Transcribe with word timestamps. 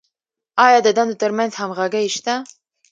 آیا 0.65 0.79
د 0.83 0.87
دندو 0.97 1.15
تر 1.21 1.31
منځ 1.37 1.51
همغږي 1.59 2.07
شته؟ 2.15 2.35